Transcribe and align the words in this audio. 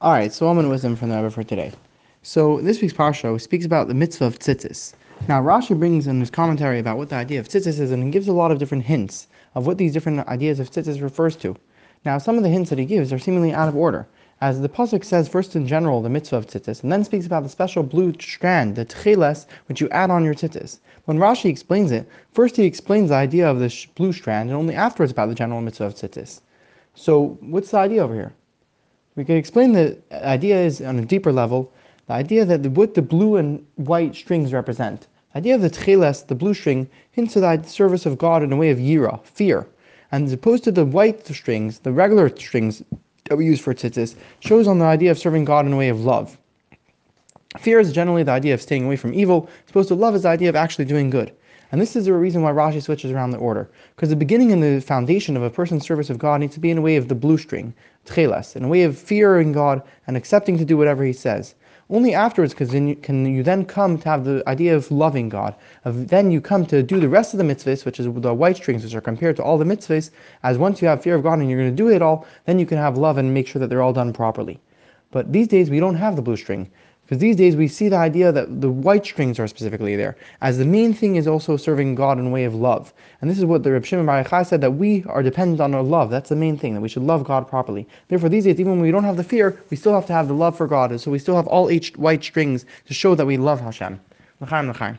All 0.00 0.12
right, 0.12 0.32
so 0.32 0.46
I'm 0.46 0.68
wisdom 0.68 0.94
from 0.94 1.08
the 1.08 1.16
Rebbe 1.16 1.28
for 1.28 1.42
today. 1.42 1.72
So 2.22 2.60
this 2.60 2.80
week's 2.80 2.94
parsha 2.94 3.40
speaks 3.40 3.64
about 3.64 3.88
the 3.88 3.94
mitzvah 3.94 4.26
of 4.26 4.38
tzitzis. 4.38 4.94
Now 5.26 5.42
Rashi 5.42 5.76
brings 5.76 6.06
in 6.06 6.20
his 6.20 6.30
commentary 6.30 6.78
about 6.78 6.98
what 6.98 7.08
the 7.08 7.16
idea 7.16 7.40
of 7.40 7.48
tzitzis 7.48 7.80
is, 7.80 7.90
and 7.90 8.04
he 8.04 8.10
gives 8.10 8.28
a 8.28 8.32
lot 8.32 8.52
of 8.52 8.60
different 8.60 8.84
hints 8.84 9.26
of 9.56 9.66
what 9.66 9.76
these 9.76 9.92
different 9.92 10.24
ideas 10.28 10.60
of 10.60 10.70
tzitzis 10.70 11.02
refers 11.02 11.34
to. 11.38 11.56
Now 12.04 12.16
some 12.18 12.36
of 12.36 12.44
the 12.44 12.48
hints 12.48 12.70
that 12.70 12.78
he 12.78 12.84
gives 12.84 13.12
are 13.12 13.18
seemingly 13.18 13.52
out 13.52 13.68
of 13.68 13.74
order, 13.74 14.06
as 14.40 14.60
the 14.60 14.68
pasuk 14.68 15.04
says 15.04 15.28
first 15.28 15.56
in 15.56 15.66
general 15.66 16.00
the 16.00 16.08
mitzvah 16.08 16.36
of 16.36 16.46
tzitzis, 16.46 16.84
and 16.84 16.92
then 16.92 17.02
speaks 17.02 17.26
about 17.26 17.42
the 17.42 17.48
special 17.48 17.82
blue 17.82 18.14
strand, 18.20 18.76
the 18.76 18.86
tcheles, 18.86 19.46
which 19.66 19.80
you 19.80 19.88
add 19.88 20.12
on 20.12 20.24
your 20.24 20.34
tzitzis. 20.34 20.78
When 21.06 21.18
Rashi 21.18 21.50
explains 21.50 21.90
it, 21.90 22.08
first 22.30 22.54
he 22.54 22.66
explains 22.66 23.08
the 23.08 23.16
idea 23.16 23.50
of 23.50 23.58
the 23.58 23.86
blue 23.96 24.12
strand, 24.12 24.48
and 24.48 24.56
only 24.56 24.76
afterwards 24.76 25.10
about 25.10 25.26
the 25.26 25.34
general 25.34 25.60
mitzvah 25.60 25.86
of 25.86 25.96
tzitzis. 25.96 26.40
So 26.94 27.36
what's 27.40 27.72
the 27.72 27.78
idea 27.78 28.04
over 28.04 28.14
here? 28.14 28.32
We 29.18 29.24
can 29.24 29.34
explain 29.34 29.72
the 29.72 29.98
idea 30.12 30.56
is 30.60 30.80
on 30.80 31.00
a 31.00 31.04
deeper 31.04 31.32
level, 31.32 31.72
the 32.06 32.12
idea 32.12 32.44
that 32.44 32.62
the, 32.62 32.70
what 32.70 32.94
the 32.94 33.02
blue 33.02 33.34
and 33.34 33.66
white 33.74 34.14
strings 34.14 34.52
represent. 34.52 35.08
The 35.32 35.38
idea 35.38 35.56
of 35.56 35.60
the 35.60 35.70
tcheles, 35.70 36.24
the 36.24 36.36
blue 36.36 36.54
string, 36.54 36.88
hints 37.10 37.36
at 37.36 37.64
the 37.64 37.68
service 37.68 38.06
of 38.06 38.16
God 38.16 38.44
in 38.44 38.52
a 38.52 38.56
way 38.56 38.70
of 38.70 38.78
yira, 38.78 39.20
fear. 39.24 39.66
And 40.12 40.24
as 40.24 40.32
opposed 40.32 40.62
to 40.64 40.70
the 40.70 40.84
white 40.84 41.26
strings, 41.26 41.80
the 41.80 41.90
regular 41.90 42.28
strings 42.28 42.84
that 43.24 43.34
we 43.34 43.44
use 43.44 43.58
for 43.58 43.74
tzitzis, 43.74 44.14
shows 44.38 44.68
on 44.68 44.78
the 44.78 44.84
idea 44.84 45.10
of 45.10 45.18
serving 45.18 45.46
God 45.46 45.66
in 45.66 45.72
a 45.72 45.76
way 45.76 45.88
of 45.88 46.04
love. 46.04 46.38
Fear 47.56 47.80
is 47.80 47.92
generally 47.92 48.22
the 48.22 48.32
idea 48.32 48.52
of 48.52 48.60
staying 48.60 48.84
away 48.84 48.96
from 48.96 49.14
evil, 49.14 49.48
opposed 49.70 49.88
to 49.88 49.94
love 49.94 50.14
is 50.14 50.24
the 50.24 50.28
idea 50.28 50.50
of 50.50 50.56
actually 50.56 50.84
doing 50.84 51.08
good. 51.08 51.32
And 51.72 51.80
this 51.80 51.96
is 51.96 52.04
the 52.04 52.12
reason 52.12 52.42
why 52.42 52.52
Rashi 52.52 52.82
switches 52.82 53.10
around 53.10 53.30
the 53.30 53.38
order. 53.38 53.70
Because 53.96 54.10
the 54.10 54.16
beginning 54.16 54.52
and 54.52 54.62
the 54.62 54.82
foundation 54.82 55.34
of 55.34 55.42
a 55.42 55.48
person's 55.48 55.86
service 55.86 56.10
of 56.10 56.18
God 56.18 56.40
needs 56.40 56.52
to 56.54 56.60
be 56.60 56.70
in 56.70 56.76
a 56.76 56.82
way 56.82 56.96
of 56.96 57.08
the 57.08 57.14
blue 57.14 57.38
string, 57.38 57.72
tcheles, 58.04 58.54
in 58.54 58.64
a 58.64 58.68
way 58.68 58.82
of 58.82 58.98
fearing 58.98 59.52
God 59.52 59.82
and 60.06 60.14
accepting 60.14 60.58
to 60.58 60.64
do 60.66 60.76
whatever 60.76 61.02
He 61.04 61.14
says. 61.14 61.54
Only 61.88 62.12
afterwards 62.12 62.52
can 62.52 62.86
you, 62.86 62.96
can 62.96 63.24
you 63.24 63.42
then 63.42 63.64
come 63.64 63.96
to 63.96 64.08
have 64.10 64.26
the 64.26 64.42
idea 64.46 64.76
of 64.76 64.90
loving 64.90 65.30
God. 65.30 65.54
Of 65.86 66.08
then 66.08 66.30
you 66.30 66.42
come 66.42 66.66
to 66.66 66.82
do 66.82 67.00
the 67.00 67.08
rest 67.08 67.32
of 67.32 67.38
the 67.38 67.44
mitzvahs, 67.44 67.86
which 67.86 67.98
is 67.98 68.04
the 68.04 68.34
white 68.34 68.56
strings, 68.56 68.84
which 68.84 68.94
are 68.94 69.00
compared 69.00 69.36
to 69.36 69.42
all 69.42 69.56
the 69.56 69.64
mitzvahs. 69.64 70.10
As 70.42 70.58
once 70.58 70.82
you 70.82 70.88
have 70.88 71.02
fear 71.02 71.14
of 71.14 71.22
God 71.22 71.38
and 71.38 71.48
you're 71.48 71.58
going 71.58 71.74
to 71.74 71.82
do 71.82 71.88
it 71.88 72.02
all, 72.02 72.26
then 72.44 72.58
you 72.58 72.66
can 72.66 72.76
have 72.76 72.98
love 72.98 73.16
and 73.16 73.32
make 73.32 73.48
sure 73.48 73.60
that 73.60 73.68
they're 73.70 73.80
all 73.80 73.94
done 73.94 74.12
properly. 74.12 74.60
But 75.10 75.32
these 75.32 75.48
days 75.48 75.70
we 75.70 75.80
don't 75.80 75.94
have 75.94 76.14
the 76.14 76.20
blue 76.20 76.36
string. 76.36 76.70
Because 77.08 77.22
these 77.22 77.36
days 77.36 77.56
we 77.56 77.68
see 77.68 77.88
the 77.88 77.96
idea 77.96 78.30
that 78.30 78.60
the 78.60 78.68
white 78.68 79.06
strings 79.06 79.38
are 79.38 79.46
specifically 79.46 79.96
there, 79.96 80.14
as 80.42 80.58
the 80.58 80.66
main 80.66 80.92
thing 80.92 81.16
is 81.16 81.26
also 81.26 81.56
serving 81.56 81.94
God 81.94 82.18
in 82.18 82.30
way 82.30 82.44
of 82.44 82.54
love. 82.54 82.92
And 83.22 83.30
this 83.30 83.38
is 83.38 83.46
what 83.46 83.62
the 83.62 83.72
Reb 83.72 83.86
Shimon 83.86 84.04
Bar 84.04 84.44
said, 84.44 84.60
that 84.60 84.72
we 84.72 85.04
are 85.04 85.22
dependent 85.22 85.62
on 85.62 85.74
our 85.74 85.82
love. 85.82 86.10
That's 86.10 86.28
the 86.28 86.36
main 86.36 86.58
thing, 86.58 86.74
that 86.74 86.82
we 86.82 86.88
should 86.90 87.04
love 87.04 87.24
God 87.24 87.48
properly. 87.48 87.88
Therefore, 88.08 88.28
these 88.28 88.44
days, 88.44 88.60
even 88.60 88.72
when 88.72 88.82
we 88.82 88.90
don't 88.90 89.04
have 89.04 89.16
the 89.16 89.24
fear, 89.24 89.58
we 89.70 89.76
still 89.78 89.94
have 89.94 90.04
to 90.04 90.12
have 90.12 90.28
the 90.28 90.34
love 90.34 90.54
for 90.54 90.66
God, 90.66 90.90
and 90.90 91.00
so 91.00 91.10
we 91.10 91.18
still 91.18 91.36
have 91.36 91.46
all 91.46 91.70
eight 91.70 91.96
white 91.96 92.22
strings 92.22 92.66
to 92.84 92.92
show 92.92 93.14
that 93.14 93.24
we 93.24 93.38
love 93.38 93.58
Hashem. 93.58 93.98
L'chaim, 94.42 94.68
l'chaim. 94.68 94.98